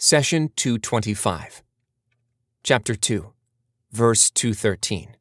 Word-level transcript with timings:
Session 0.00 0.52
225. 0.54 1.64
Chapter 2.62 2.94
2, 2.94 3.32
verse 3.90 4.30
213. 4.30 5.16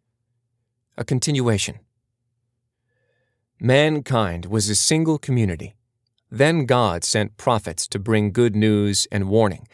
A 0.95 1.03
continuation. 1.03 1.79
Mankind 3.59 4.45
was 4.45 4.69
a 4.69 4.75
single 4.75 5.17
community. 5.17 5.75
Then 6.29 6.67
God 6.67 7.03
sent 7.03 7.37
prophets 7.37 7.87
to 7.87 7.97
bring 7.97 8.31
good 8.31 8.55
news 8.55 9.07
and 9.11 9.29
warning, 9.29 9.67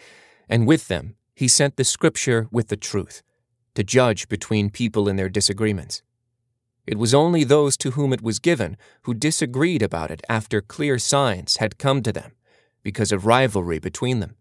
and 0.48 0.66
with 0.66 0.88
them 0.88 1.16
he 1.36 1.50
sent 1.50 1.76
the 1.76 1.84
scripture 1.84 2.48
with 2.50 2.70
the 2.70 2.78
truth, 2.78 3.24
to 3.76 3.84
judge 3.84 4.30
between 4.30 4.70
people 4.70 5.10
in 5.10 5.18
their 5.18 5.28
disagreements. 5.28 6.02
It 6.88 6.98
was 6.98 7.14
only 7.14 7.44
those 7.44 7.76
to 7.80 7.92
whom 7.92 8.14
it 8.14 8.22
was 8.22 8.40
given 8.40 8.78
who 9.02 9.14
disagreed 9.14 9.82
about 9.82 10.12
it 10.12 10.22
after 10.30 10.62
clear 10.62 10.98
signs 10.98 11.58
had 11.58 11.78
come 11.78 12.02
to 12.04 12.14
them, 12.14 12.32
because 12.84 13.12
of 13.12 13.26
rivalry 13.26 13.80
between 13.80 14.22
them. 14.22 14.38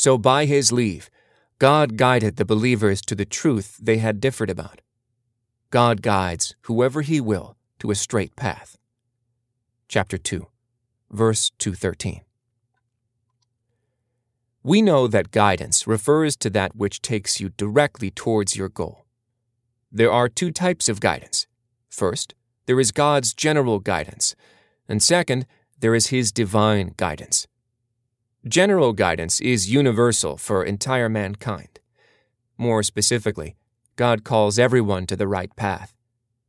So 0.00 0.16
by 0.16 0.46
his 0.46 0.72
leave, 0.72 1.10
God 1.58 1.98
guided 1.98 2.36
the 2.36 2.46
believers 2.46 3.02
to 3.02 3.14
the 3.14 3.26
truth 3.26 3.76
they 3.78 3.98
had 3.98 4.18
differed 4.18 4.48
about. 4.48 4.80
God 5.68 6.00
guides 6.00 6.54
whoever 6.62 7.02
he 7.02 7.20
will 7.20 7.58
to 7.80 7.90
a 7.90 7.94
straight 7.94 8.34
path. 8.34 8.78
Chapter 9.88 10.16
2, 10.16 10.46
verse 11.10 11.50
213. 11.58 12.22
We 14.62 14.80
know 14.80 15.06
that 15.06 15.32
guidance 15.32 15.86
refers 15.86 16.34
to 16.38 16.48
that 16.48 16.74
which 16.74 17.02
takes 17.02 17.38
you 17.38 17.50
directly 17.50 18.10
towards 18.10 18.56
your 18.56 18.70
goal. 18.70 19.04
There 19.92 20.10
are 20.10 20.30
two 20.30 20.50
types 20.50 20.88
of 20.88 21.00
guidance. 21.00 21.46
First, 21.90 22.34
there 22.64 22.80
is 22.80 22.90
God's 22.90 23.34
general 23.34 23.80
guidance, 23.80 24.34
and 24.88 25.02
second, 25.02 25.44
there 25.78 25.94
is 25.94 26.06
His 26.06 26.32
divine 26.32 26.94
guidance. 26.96 27.46
General 28.48 28.94
guidance 28.94 29.38
is 29.42 29.70
universal 29.70 30.38
for 30.38 30.64
entire 30.64 31.10
mankind. 31.10 31.78
More 32.56 32.82
specifically, 32.82 33.54
God 33.96 34.24
calls 34.24 34.58
everyone 34.58 35.04
to 35.06 35.16
the 35.16 35.28
right 35.28 35.54
path. 35.56 35.94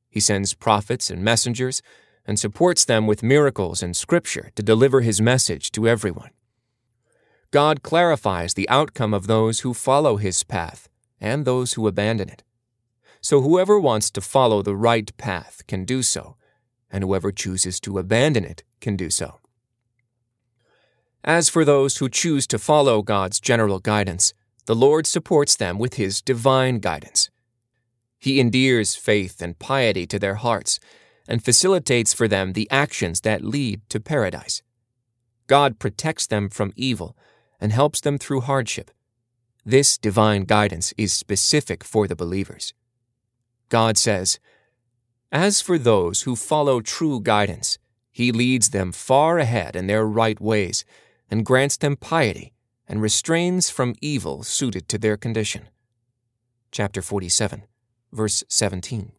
He 0.09 0.22
sends 0.22 0.53
prophets 0.53 1.09
and 1.09 1.22
messengers 1.22 1.81
and 2.25 2.39
supports 2.39 2.86
them 2.86 3.08
with 3.08 3.23
miracles 3.23 3.83
and 3.83 3.94
scripture 3.94 4.52
to 4.56 4.64
deliver 4.64 5.02
His 5.02 5.20
message 5.20 5.70
to 5.73 5.86
everyone. 5.86 6.30
God 7.52 7.83
clarifies 7.83 8.53
the 8.53 8.70
outcome 8.70 9.14
of 9.14 9.28
those 9.28 9.59
who 9.59 9.73
follow 9.73 10.16
his 10.16 10.42
path 10.44 10.88
and 11.20 11.44
those 11.44 11.73
who 11.73 11.86
abandon 11.86 12.30
it. 12.30 12.44
So 13.20 13.42
whoever 13.42 13.78
wants 13.78 14.09
to 14.11 14.22
follow 14.22 14.61
the 14.61 14.78
right 14.78 15.11
path 15.17 15.67
can 15.67 15.83
do 15.83 16.02
so, 16.02 16.38
and 16.89 17.03
whoever 17.03 17.33
chooses 17.33 17.81
to 17.81 18.00
abandon 18.00 18.45
it 18.45 18.64
can 18.80 18.95
do 18.95 19.09
so. 19.09 19.41
As 21.23 21.50
for 21.50 21.64
those 21.64 21.97
who 21.97 22.09
choose 22.09 22.47
to 22.47 22.58
follow 22.58 23.03
God's 23.03 23.39
general 23.39 23.80
guidance, 23.80 24.33
the 24.66 24.75
Lord 24.75 25.05
supports 25.05 25.55
them 25.55 25.77
with 25.77 25.95
his 25.95 26.22
divine 26.22 26.80
guidance. 26.80 27.30
He 28.17 28.39
endears 28.39 28.95
faith 28.95 29.42
and 29.42 29.58
piety 29.59 30.08
to 30.08 30.17
their 30.17 30.36
hearts 30.36 30.80
and 31.27 31.44
facilitates 31.44 32.14
for 32.14 32.27
them 32.27 32.53
the 32.53 32.69
actions 32.72 33.22
that 33.22 33.44
lead 33.44 33.81
to 33.89 33.99
paradise. 33.99 34.64
God 35.45 35.80
protects 35.80 36.25
them 36.25 36.49
from 36.49 36.73
evil 36.75 37.16
and 37.59 37.72
helps 37.72 38.02
them 38.02 38.17
through 38.17 38.42
hardship. 38.42 38.89
This 39.64 39.97
divine 39.97 40.45
guidance 40.45 40.92
is 40.97 41.14
specific 41.14 41.83
for 41.83 42.08
the 42.08 42.16
believers. 42.16 42.73
God 43.69 43.97
says, 43.97 44.39
As 45.31 45.61
for 45.61 45.77
those 45.77 46.23
who 46.23 46.36
follow 46.36 46.81
true 46.81 47.22
guidance, 47.22 47.77
He 48.11 48.31
leads 48.31 48.69
them 48.69 48.92
far 48.92 49.38
ahead 49.38 49.75
in 49.75 49.86
their 49.86 50.05
right 50.05 50.39
ways 50.42 50.83
and 51.32 51.46
grants 51.46 51.78
them 51.78 51.96
piety 51.96 52.54
and 52.88 53.02
restrains 53.02 53.70
from 53.70 53.96
evil 54.02 54.44
suited 54.44 54.90
to 54.90 54.98
their 54.98 55.16
condition. 55.16 55.70
Chapter 56.72 57.02
47, 57.02 57.64
verse 58.12 58.44
17. 58.50 59.14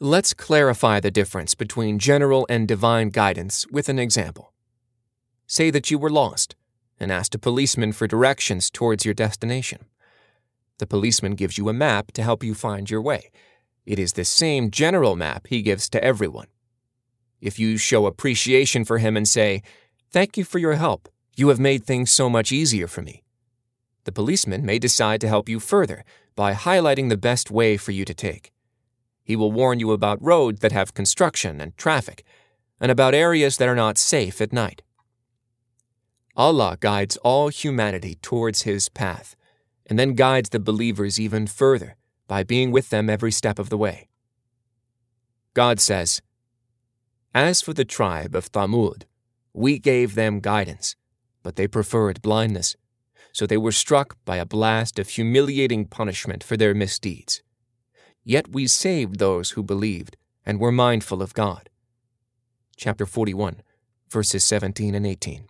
Let's 0.00 0.34
clarify 0.34 1.00
the 1.00 1.10
difference 1.10 1.54
between 1.54 1.98
general 1.98 2.46
and 2.50 2.68
divine 2.68 3.08
guidance 3.08 3.66
with 3.68 3.88
an 3.88 3.98
example. 3.98 4.52
Say 5.46 5.70
that 5.70 5.90
you 5.90 5.98
were 5.98 6.10
lost 6.10 6.56
and 7.00 7.10
asked 7.10 7.34
a 7.34 7.38
policeman 7.38 7.92
for 7.92 8.06
directions 8.06 8.70
towards 8.70 9.04
your 9.04 9.14
destination. 9.14 9.86
The 10.78 10.86
policeman 10.86 11.36
gives 11.36 11.56
you 11.56 11.68
a 11.68 11.72
map 11.72 12.12
to 12.12 12.22
help 12.22 12.44
you 12.44 12.54
find 12.54 12.90
your 12.90 13.00
way. 13.00 13.30
It 13.86 13.98
is 13.98 14.12
the 14.12 14.24
same 14.24 14.70
general 14.70 15.16
map 15.16 15.46
he 15.46 15.62
gives 15.62 15.88
to 15.90 16.02
everyone. 16.04 16.48
If 17.40 17.58
you 17.58 17.76
show 17.76 18.06
appreciation 18.06 18.84
for 18.84 18.98
him 18.98 19.16
and 19.16 19.26
say, 19.26 19.62
Thank 20.12 20.36
you 20.36 20.44
for 20.44 20.58
your 20.58 20.74
help, 20.74 21.08
you 21.36 21.48
have 21.48 21.58
made 21.58 21.86
things 21.86 22.10
so 22.10 22.28
much 22.28 22.52
easier 22.52 22.86
for 22.86 23.00
me. 23.00 23.22
The 24.04 24.12
policeman 24.12 24.62
may 24.62 24.78
decide 24.78 25.22
to 25.22 25.28
help 25.28 25.48
you 25.48 25.58
further 25.58 26.04
by 26.36 26.52
highlighting 26.52 27.08
the 27.08 27.16
best 27.16 27.50
way 27.50 27.78
for 27.78 27.92
you 27.92 28.04
to 28.04 28.12
take. 28.12 28.52
He 29.24 29.36
will 29.36 29.50
warn 29.50 29.80
you 29.80 29.90
about 29.90 30.22
roads 30.22 30.60
that 30.60 30.72
have 30.72 30.92
construction 30.92 31.62
and 31.62 31.74
traffic, 31.78 32.24
and 32.78 32.90
about 32.90 33.14
areas 33.14 33.56
that 33.56 33.70
are 33.70 33.74
not 33.74 33.96
safe 33.96 34.42
at 34.42 34.52
night. 34.52 34.82
Allah 36.36 36.76
guides 36.78 37.16
all 37.18 37.48
humanity 37.48 38.18
towards 38.20 38.62
His 38.62 38.90
path, 38.90 39.34
and 39.86 39.98
then 39.98 40.12
guides 40.12 40.50
the 40.50 40.60
believers 40.60 41.18
even 41.18 41.46
further 41.46 41.96
by 42.28 42.42
being 42.42 42.70
with 42.70 42.90
them 42.90 43.08
every 43.08 43.32
step 43.32 43.58
of 43.58 43.70
the 43.70 43.78
way. 43.78 44.08
God 45.54 45.80
says, 45.80 46.20
As 47.34 47.62
for 47.62 47.72
the 47.72 47.86
tribe 47.86 48.34
of 48.34 48.52
Thamud, 48.52 49.04
we 49.54 49.78
gave 49.78 50.14
them 50.14 50.40
guidance, 50.40 50.96
but 51.42 51.56
they 51.56 51.66
preferred 51.66 52.22
blindness, 52.22 52.76
so 53.32 53.46
they 53.46 53.56
were 53.56 53.72
struck 53.72 54.16
by 54.24 54.36
a 54.36 54.46
blast 54.46 54.98
of 54.98 55.08
humiliating 55.08 55.86
punishment 55.86 56.42
for 56.42 56.56
their 56.56 56.74
misdeeds. 56.74 57.42
Yet 58.24 58.52
we 58.52 58.66
saved 58.66 59.18
those 59.18 59.50
who 59.50 59.62
believed 59.62 60.16
and 60.46 60.60
were 60.60 60.72
mindful 60.72 61.22
of 61.22 61.34
God. 61.34 61.68
Chapter 62.76 63.06
41, 63.06 63.62
verses 64.10 64.44
17 64.44 64.94
and 64.94 65.06
18. 65.06 65.46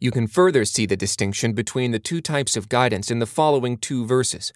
You 0.00 0.10
can 0.10 0.28
further 0.28 0.64
see 0.64 0.86
the 0.86 0.96
distinction 0.96 1.54
between 1.54 1.90
the 1.90 1.98
two 1.98 2.20
types 2.20 2.56
of 2.56 2.68
guidance 2.68 3.10
in 3.10 3.18
the 3.18 3.26
following 3.26 3.76
two 3.76 4.06
verses. 4.06 4.52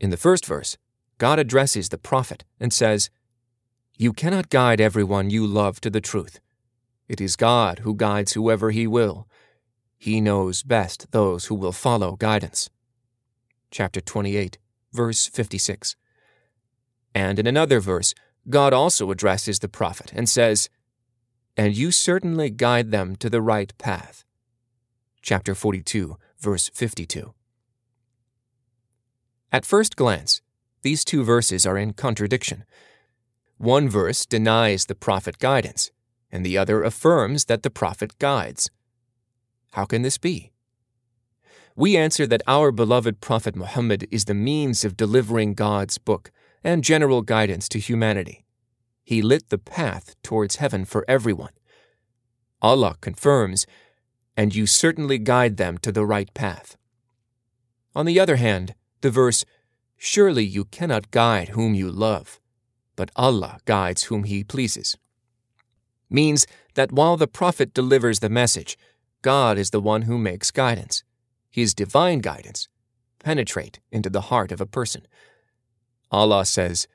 In 0.00 0.10
the 0.10 0.16
first 0.16 0.46
verse, 0.46 0.76
God 1.18 1.38
addresses 1.38 1.88
the 1.88 1.98
prophet 1.98 2.44
and 2.60 2.72
says, 2.72 3.10
You 3.96 4.12
cannot 4.12 4.50
guide 4.50 4.80
everyone 4.80 5.30
you 5.30 5.46
love 5.46 5.80
to 5.80 5.90
the 5.90 6.00
truth. 6.00 6.38
It 7.12 7.20
is 7.20 7.36
God 7.36 7.80
who 7.80 7.94
guides 7.94 8.32
whoever 8.32 8.70
he 8.70 8.86
will. 8.86 9.28
He 9.98 10.18
knows 10.18 10.62
best 10.62 11.12
those 11.12 11.44
who 11.44 11.54
will 11.54 11.70
follow 11.70 12.16
guidance. 12.16 12.70
Chapter 13.70 14.00
28, 14.00 14.56
verse 14.94 15.26
56. 15.26 15.94
And 17.14 17.38
in 17.38 17.46
another 17.46 17.80
verse, 17.80 18.14
God 18.48 18.72
also 18.72 19.10
addresses 19.10 19.58
the 19.58 19.68
prophet 19.68 20.10
and 20.14 20.26
says, 20.26 20.70
And 21.54 21.76
you 21.76 21.90
certainly 21.90 22.48
guide 22.48 22.92
them 22.92 23.14
to 23.16 23.28
the 23.28 23.42
right 23.42 23.76
path 23.76 24.24
chapter 25.20 25.54
42, 25.54 26.16
verse 26.38 26.70
52. 26.72 27.34
At 29.52 29.66
first 29.66 29.96
glance, 29.96 30.40
these 30.80 31.04
two 31.04 31.24
verses 31.24 31.66
are 31.66 31.76
in 31.76 31.92
contradiction. 31.92 32.64
One 33.58 33.90
verse 33.90 34.24
denies 34.24 34.86
the 34.86 34.94
prophet 34.94 35.38
guidance, 35.38 35.90
and 36.32 36.44
the 36.44 36.58
other 36.58 36.82
affirms 36.82 37.44
that 37.44 37.62
the 37.62 37.70
prophet 37.70 38.18
guides. 38.18 38.70
How 39.72 39.84
can 39.84 40.02
this 40.02 40.18
be? 40.18 40.50
We 41.76 41.96
answer 41.96 42.26
that 42.26 42.42
our 42.46 42.72
beloved 42.72 43.20
Prophet 43.20 43.54
Muhammad 43.54 44.06
is 44.10 44.24
the 44.24 44.34
means 44.34 44.84
of 44.84 44.96
delivering 44.96 45.54
God's 45.54 45.98
book 45.98 46.30
and 46.64 46.84
general 46.84 47.22
guidance 47.22 47.68
to 47.70 47.78
humanity. 47.78 48.44
He 49.04 49.22
lit 49.22 49.48
the 49.48 49.58
path 49.58 50.14
towards 50.22 50.56
heaven 50.56 50.84
for 50.84 51.04
everyone. 51.08 51.52
Allah 52.60 52.96
confirms 53.00 53.66
and 54.36 54.54
you 54.54 54.66
certainly 54.66 55.18
guide 55.18 55.56
them 55.56 55.78
to 55.78 55.92
the 55.92 56.06
right 56.06 56.32
path. 56.34 56.76
On 57.94 58.06
the 58.06 58.18
other 58.18 58.36
hand, 58.36 58.74
the 59.02 59.10
verse, 59.10 59.44
Surely 60.04 60.44
you 60.44 60.64
cannot 60.64 61.12
guide 61.12 61.50
whom 61.50 61.74
you 61.74 61.88
love, 61.88 62.40
but 62.96 63.12
Allah 63.14 63.60
guides 63.66 64.04
whom 64.04 64.24
He 64.24 64.42
pleases, 64.42 64.96
means 66.12 66.46
that 66.74 66.92
while 66.92 67.16
the 67.16 67.26
Prophet 67.26 67.74
delivers 67.74 68.20
the 68.20 68.28
message, 68.28 68.78
God 69.22 69.58
is 69.58 69.70
the 69.70 69.80
one 69.80 70.02
who 70.02 70.18
makes 70.18 70.50
guidance, 70.50 71.04
His 71.50 71.74
divine 71.74 72.20
guidance, 72.20 72.68
penetrate 73.18 73.80
into 73.90 74.10
the 74.10 74.22
heart 74.22 74.52
of 74.52 74.60
a 74.60 74.66
person. 74.66 75.06
Allah 76.10 76.44
says, 76.44 76.86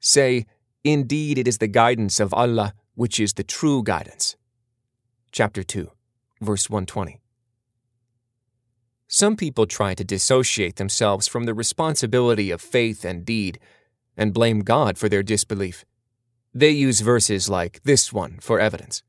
Say, 0.00 0.46
Indeed, 0.84 1.38
it 1.38 1.46
is 1.46 1.58
the 1.58 1.68
guidance 1.68 2.18
of 2.20 2.34
Allah 2.34 2.74
which 2.94 3.18
is 3.18 3.34
the 3.34 3.44
true 3.44 3.82
guidance. 3.82 4.36
Chapter 5.30 5.62
2 5.62 5.90
verse 6.42 6.68
120. 6.68 7.20
Some 9.06 9.36
people 9.36 9.66
try 9.66 9.94
to 9.94 10.04
dissociate 10.04 10.76
themselves 10.76 11.28
from 11.28 11.44
the 11.44 11.54
responsibility 11.54 12.50
of 12.50 12.60
faith 12.60 13.04
and 13.04 13.24
deed 13.24 13.58
and 14.16 14.34
blame 14.34 14.60
God 14.60 14.98
for 14.98 15.08
their 15.08 15.22
disbelief. 15.22 15.84
They 16.54 16.70
use 16.70 17.00
verses 17.00 17.48
like 17.48 17.82
this 17.84 18.12
one 18.12 18.38
for 18.40 18.60
evidence. 18.60 19.02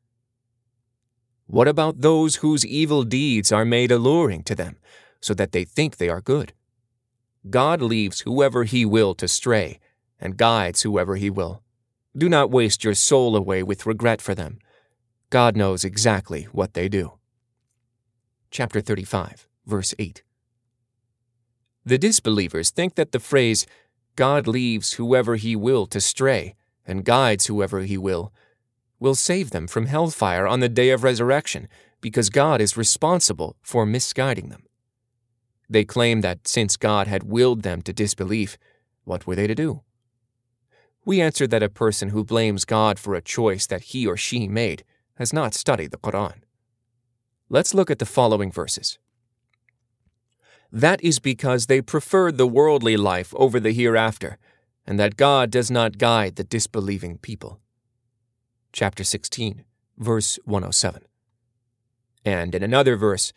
What 1.45 1.67
about 1.67 2.01
those 2.01 2.37
whose 2.37 2.65
evil 2.65 3.03
deeds 3.03 3.51
are 3.51 3.65
made 3.65 3.91
alluring 3.91 4.43
to 4.43 4.55
them, 4.55 4.77
so 5.19 5.33
that 5.33 5.51
they 5.51 5.65
think 5.65 5.97
they 5.97 6.09
are 6.09 6.21
good? 6.21 6.53
God 7.49 7.81
leaves 7.81 8.21
whoever 8.21 8.63
he 8.63 8.85
will 8.85 9.13
to 9.15 9.27
stray, 9.27 9.79
and 10.19 10.37
guides 10.37 10.83
whoever 10.83 11.17
he 11.17 11.29
will. 11.29 11.61
Do 12.15 12.29
not 12.29 12.49
waste 12.49 12.83
your 12.83 12.93
soul 12.93 13.35
away 13.35 13.61
with 13.61 13.85
regret 13.85 14.21
for 14.21 14.33
them. 14.33 14.59
God 15.29 15.57
knows 15.57 15.83
exactly 15.83 16.43
what 16.51 16.73
they 16.73 16.87
do. 16.87 17.13
Chapter 18.51 18.79
35, 18.79 19.47
verse 19.65 19.93
8. 19.99 20.23
The 21.85 21.97
disbelievers 21.97 22.69
think 22.69 22.95
that 22.95 23.11
the 23.11 23.19
phrase, 23.19 23.65
God 24.15 24.47
leaves 24.47 24.93
whoever 24.93 25.35
he 25.35 25.55
will 25.55 25.85
to 25.87 25.99
stray, 25.99 26.55
and 26.85 27.06
guides 27.06 27.47
whoever 27.47 27.81
he 27.81 27.97
will, 27.97 28.33
will 29.00 29.15
save 29.15 29.50
them 29.50 29.68
from 29.68 29.85
hellfire 29.85 30.47
on 30.47 30.59
the 30.59 30.69
day 30.69 30.89
of 30.89 31.03
resurrection, 31.03 31.68
because 32.01 32.30
God 32.30 32.62
is 32.62 32.77
responsible 32.77 33.56
for 33.62 33.85
misguiding 33.85 34.50
them. 34.50 34.63
They 35.69 35.85
claim 35.85 36.21
that 36.21 36.47
since 36.47 36.77
God 36.77 37.07
had 37.07 37.24
willed 37.24 37.63
them 37.63 37.81
to 37.83 37.94
disbelief, 37.94 38.57
what 39.06 39.25
were 39.25 39.35
they 39.35 39.47
to 39.47 39.56
do? 39.56 39.81
We 41.06 41.21
answer 41.21 41.47
that 41.47 41.63
a 41.63 41.69
person 41.69 42.09
who 42.09 42.24
blames 42.24 42.65
God 42.65 43.00
for 43.00 43.15
a 43.15 43.21
choice 43.21 43.68
that 43.68 43.83
he 43.83 44.07
or 44.07 44.15
she 44.15 44.47
made 44.47 44.83
has 45.15 45.33
not 45.33 45.53
studied 45.53 45.91
the 45.91 45.97
Quran. 45.97 46.41
Let's 47.50 47.74
look 47.74 47.91
at 47.91 48.00
the 48.00 48.06
following 48.06 48.51
verses. 48.51 49.00
That 50.71 51.03
is 51.03 51.19
because 51.19 51.68
they 51.68 51.81
preferred 51.81 52.38
the 52.38 52.47
worldly 52.47 52.97
life 52.97 53.33
over 53.36 53.59
the 53.59 53.74
hereafter, 53.74 54.38
and 54.85 55.00
that 55.00 55.18
God 55.18 55.50
does 55.50 55.71
not 55.71 55.97
guide 55.97 56.35
the 56.35 56.44
disbelieving 56.44 57.18
people. 57.18 57.59
Chapter 58.71 59.03
16, 59.03 59.63
verse 59.97 60.39
107. 60.45 61.03
And 62.25 62.56
in 62.56 62.63
another 62.63 62.95
verse, 62.95 63.33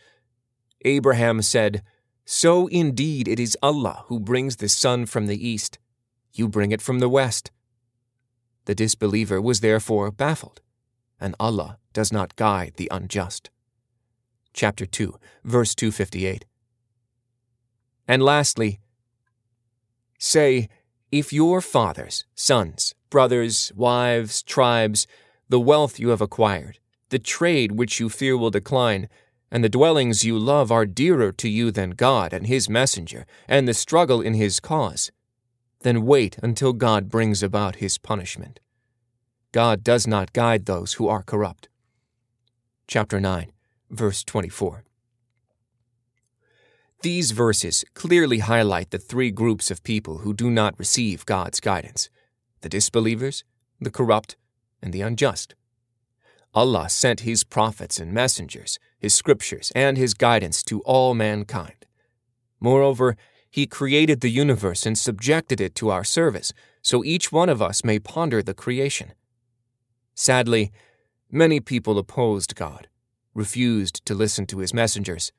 Abraham 0.85 1.43
said, 1.43 1.83
So 2.25 2.67
indeed 2.69 3.29
it 3.29 3.41
is 3.41 3.57
Allah 3.63 4.05
who 4.07 4.21
brings 4.21 4.57
the 4.57 4.69
sun 4.69 5.07
from 5.07 5.27
the 5.27 5.49
east, 5.49 5.79
you 6.33 6.49
bring 6.49 6.73
it 6.73 6.83
from 6.83 6.99
the 6.99 7.09
west. 7.09 7.51
The 8.67 8.75
disbeliever 8.75 9.41
was 9.41 9.61
therefore 9.61 10.11
baffled, 10.11 10.61
and 11.21 11.35
Allah 11.39 11.79
does 11.93 12.13
not 12.13 12.37
guide 12.37 12.75
the 12.77 12.89
unjust. 12.91 13.51
Chapter 14.53 14.87
2, 14.87 15.19
verse 15.45 15.75
258. 15.75 16.45
And 18.09 18.23
lastly, 18.23 18.81
say, 20.19 20.69
if 21.13 21.33
your 21.33 21.61
fathers, 21.61 22.25
sons, 22.35 22.95
brothers, 23.11 23.73
wives, 23.77 24.43
tribes, 24.43 25.07
the 25.49 25.61
wealth 25.61 25.99
you 25.99 26.09
have 26.09 26.21
acquired, 26.21 26.79
the 27.11 27.19
trade 27.19 27.73
which 27.73 28.01
you 28.01 28.09
fear 28.09 28.37
will 28.37 28.51
decline, 28.51 29.09
and 29.51 29.63
the 29.63 29.69
dwellings 29.69 30.25
you 30.25 30.39
love 30.39 30.73
are 30.73 30.87
dearer 30.87 31.31
to 31.33 31.49
you 31.49 31.71
than 31.71 31.91
God 31.91 32.33
and 32.33 32.47
His 32.47 32.69
messenger, 32.69 33.27
and 33.47 33.69
the 33.69 33.75
struggle 33.75 34.21
in 34.21 34.35
His 34.35 34.59
cause, 34.59 35.13
then 35.83 36.05
wait 36.05 36.37
until 36.43 36.73
God 36.73 37.09
brings 37.09 37.43
about 37.43 37.77
His 37.77 37.99
punishment. 37.99 38.59
God 39.53 39.85
does 39.85 40.07
not 40.07 40.33
guide 40.33 40.67
those 40.67 40.95
who 40.95 41.07
are 41.09 41.23
corrupt. 41.23 41.69
Chapter 42.89 43.21
9, 43.21 43.53
verse 43.91 44.25
24. 44.25 44.86
These 47.07 47.31
verses 47.31 47.85
clearly 47.95 48.41
highlight 48.41 48.91
the 48.91 48.99
three 48.99 49.31
groups 49.31 49.71
of 49.71 49.85
people 49.85 50.19
who 50.19 50.35
do 50.35 50.51
not 50.51 50.77
receive 50.77 51.25
God's 51.25 51.61
guidance 51.61 52.11
the 52.63 52.69
disbelievers, 52.69 53.45
the 53.81 53.93
corrupt, 53.93 54.35
and 54.83 54.93
the 54.93 55.03
unjust. 55.03 55.55
Allah 56.53 56.89
sent 56.89 57.21
His 57.21 57.45
prophets 57.45 58.01
and 58.01 58.13
messengers, 58.13 58.81
His 58.99 59.15
scriptures, 59.15 59.71
and 59.73 59.97
His 59.97 60.15
guidance 60.15 60.65
to 60.65 60.81
all 60.81 61.15
mankind. 61.15 61.87
Moreover, 62.59 63.17
He 63.49 63.69
created 63.69 64.21
the 64.21 64.37
universe 64.43 64.85
and 64.85 64.99
subjected 64.99 65.61
it 65.61 65.77
to 65.77 65.91
our 65.91 66.03
service, 66.03 66.53
so 66.83 67.05
each 67.05 67.31
one 67.31 67.49
of 67.49 67.63
us 67.63 67.85
may 67.85 68.01
ponder 68.01 68.43
the 68.43 68.53
creation. 68.53 69.13
Sadly, 70.17 70.73
many 71.31 71.61
people 71.61 72.01
opposed 72.01 72.57
God, 72.57 72.89
refused 73.33 74.05
to 74.07 74.15
listen 74.17 74.45
to 74.47 74.59
His 74.59 74.75
messengers, 74.75 75.31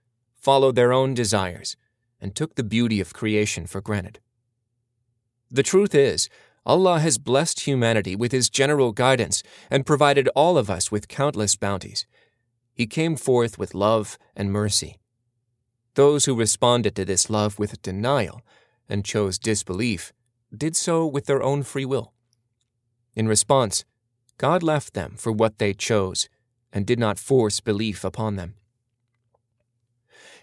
followed 0.47 0.75
their 0.77 0.93
own 0.93 1.13
desires, 1.13 1.75
and 2.21 2.33
took 2.33 2.55
the 2.55 2.63
beauty 2.63 3.01
of 3.01 3.13
creation 3.13 3.67
for 3.67 3.81
granted. 3.81 4.17
The 5.51 5.69
truth 5.71 5.93
is, 5.93 6.29
Allah 6.65 6.99
has 6.99 7.17
blessed 7.17 7.67
humanity 7.67 8.15
with 8.15 8.31
His 8.31 8.49
general 8.49 8.93
guidance 8.93 9.43
and 9.69 9.85
provided 9.85 10.29
all 10.37 10.57
of 10.57 10.69
us 10.69 10.89
with 10.89 11.09
countless 11.09 11.57
bounties. 11.57 12.05
He 12.73 12.87
came 12.87 13.17
forth 13.17 13.57
with 13.59 13.75
love 13.75 14.17
and 14.37 14.49
mercy. 14.49 14.95
Those 15.95 16.23
who 16.23 16.33
responded 16.33 16.95
to 16.95 17.03
this 17.03 17.29
love 17.29 17.59
with 17.59 17.81
denial 17.81 18.39
and 18.87 19.03
chose 19.03 19.37
disbelief 19.37 20.13
did 20.55 20.77
so 20.77 21.05
with 21.05 21.25
their 21.25 21.43
own 21.43 21.63
free 21.63 21.83
will. 21.83 22.13
In 23.15 23.27
response, 23.27 23.83
God 24.37 24.63
left 24.63 24.93
them 24.93 25.15
for 25.17 25.33
what 25.33 25.57
they 25.57 25.73
chose 25.73 26.29
and 26.71 26.85
did 26.85 26.99
not 26.99 27.19
force 27.19 27.59
belief 27.59 28.05
upon 28.05 28.37
them. 28.37 28.53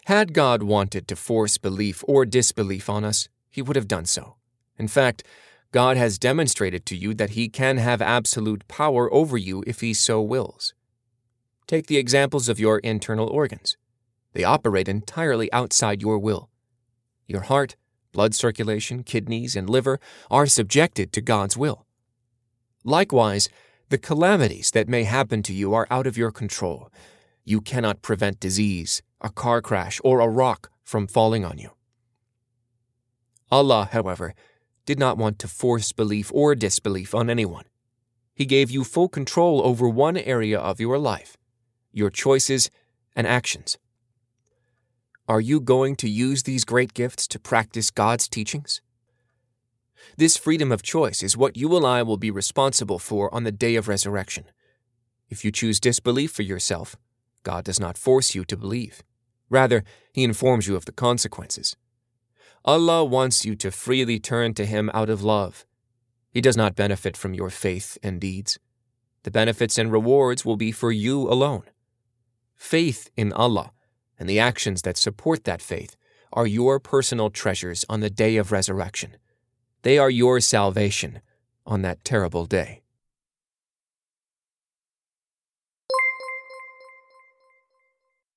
Had 0.06 0.34
God 0.34 0.62
wanted 0.62 1.08
to 1.08 1.16
force 1.16 1.56
belief 1.56 2.04
or 2.06 2.26
disbelief 2.26 2.90
on 2.90 3.04
us, 3.04 3.28
He 3.50 3.62
would 3.62 3.76
have 3.76 3.88
done 3.88 4.04
so. 4.04 4.36
In 4.78 4.86
fact, 4.86 5.24
God 5.72 5.96
has 5.96 6.18
demonstrated 6.18 6.84
to 6.86 6.96
you 6.96 7.14
that 7.14 7.30
He 7.30 7.48
can 7.48 7.78
have 7.78 8.02
absolute 8.02 8.68
power 8.68 9.12
over 9.12 9.38
you 9.38 9.64
if 9.66 9.80
He 9.80 9.94
so 9.94 10.20
wills. 10.20 10.74
Take 11.66 11.86
the 11.86 11.96
examples 11.96 12.50
of 12.50 12.60
your 12.60 12.80
internal 12.80 13.28
organs. 13.28 13.78
They 14.34 14.44
operate 14.44 14.88
entirely 14.88 15.50
outside 15.52 16.02
your 16.02 16.18
will. 16.18 16.50
Your 17.26 17.42
heart, 17.42 17.76
blood 18.12 18.34
circulation, 18.34 19.04
kidneys, 19.04 19.56
and 19.56 19.70
liver 19.70 19.98
are 20.30 20.46
subjected 20.46 21.12
to 21.12 21.22
God's 21.22 21.56
will. 21.56 21.86
Likewise, 22.84 23.48
the 23.88 23.96
calamities 23.96 24.70
that 24.72 24.88
may 24.88 25.04
happen 25.04 25.42
to 25.44 25.54
you 25.54 25.72
are 25.72 25.86
out 25.90 26.06
of 26.06 26.18
your 26.18 26.30
control. 26.30 26.90
You 27.44 27.62
cannot 27.62 28.02
prevent 28.02 28.38
disease, 28.38 29.00
a 29.24 29.30
car 29.30 29.60
crash, 29.62 30.00
or 30.04 30.20
a 30.20 30.28
rock 30.28 30.70
from 30.84 31.06
falling 31.06 31.44
on 31.44 31.58
you. 31.58 31.70
Allah, 33.50 33.88
however, 33.90 34.34
did 34.84 34.98
not 34.98 35.16
want 35.16 35.38
to 35.38 35.48
force 35.48 35.92
belief 35.92 36.30
or 36.34 36.54
disbelief 36.54 37.14
on 37.14 37.30
anyone. 37.30 37.64
He 38.34 38.44
gave 38.44 38.70
you 38.70 38.84
full 38.84 39.08
control 39.08 39.62
over 39.64 39.88
one 39.88 40.16
area 40.16 40.58
of 40.58 40.80
your 40.80 40.98
life 40.98 41.36
your 41.96 42.10
choices 42.10 42.72
and 43.14 43.24
actions. 43.24 43.78
Are 45.28 45.40
you 45.40 45.60
going 45.60 45.94
to 45.96 46.08
use 46.08 46.42
these 46.42 46.64
great 46.64 46.92
gifts 46.92 47.28
to 47.28 47.38
practice 47.38 47.92
God's 47.92 48.28
teachings? 48.28 48.82
This 50.16 50.36
freedom 50.36 50.72
of 50.72 50.82
choice 50.82 51.22
is 51.22 51.36
what 51.36 51.56
you 51.56 51.76
and 51.76 51.86
I 51.86 52.02
will 52.02 52.16
be 52.16 52.32
responsible 52.32 52.98
for 52.98 53.32
on 53.32 53.44
the 53.44 53.52
day 53.52 53.76
of 53.76 53.86
resurrection. 53.86 54.46
If 55.30 55.44
you 55.44 55.52
choose 55.52 55.78
disbelief 55.78 56.32
for 56.32 56.42
yourself, 56.42 56.96
God 57.44 57.64
does 57.64 57.78
not 57.78 57.96
force 57.96 58.34
you 58.34 58.44
to 58.46 58.56
believe. 58.56 59.04
Rather, 59.54 59.84
He 60.12 60.24
informs 60.24 60.66
you 60.66 60.74
of 60.74 60.84
the 60.84 60.92
consequences. 60.92 61.76
Allah 62.64 63.04
wants 63.04 63.44
you 63.44 63.54
to 63.56 63.70
freely 63.70 64.18
turn 64.18 64.52
to 64.54 64.66
Him 64.66 64.90
out 64.92 65.08
of 65.08 65.22
love. 65.22 65.64
He 66.28 66.40
does 66.40 66.56
not 66.56 66.74
benefit 66.74 67.16
from 67.16 67.34
your 67.34 67.50
faith 67.50 67.96
and 68.02 68.20
deeds. 68.20 68.58
The 69.22 69.30
benefits 69.30 69.78
and 69.78 69.92
rewards 69.92 70.44
will 70.44 70.56
be 70.56 70.72
for 70.72 70.90
you 70.90 71.30
alone. 71.30 71.62
Faith 72.56 73.10
in 73.16 73.32
Allah 73.32 73.70
and 74.18 74.28
the 74.28 74.40
actions 74.40 74.82
that 74.82 74.96
support 74.96 75.44
that 75.44 75.62
faith 75.62 75.94
are 76.32 76.48
your 76.48 76.80
personal 76.80 77.30
treasures 77.30 77.84
on 77.88 78.00
the 78.00 78.10
day 78.10 78.36
of 78.36 78.50
resurrection. 78.50 79.16
They 79.82 79.98
are 79.98 80.10
your 80.10 80.40
salvation 80.40 81.20
on 81.64 81.82
that 81.82 82.04
terrible 82.04 82.46
day. 82.46 82.83